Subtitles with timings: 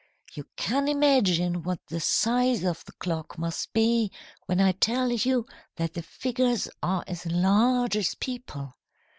[0.33, 4.11] "You can imagine what the size of the clock must be
[4.47, 8.73] when I tell you that the figures are as large as people.